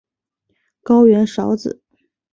[0.81, 1.79] 高原苕子